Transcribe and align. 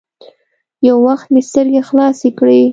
يو 0.87 0.95
وخت 1.07 1.27
مې 1.33 1.41
سترګې 1.49 1.81
خلاصې 1.87 2.29
کړې. 2.39 2.61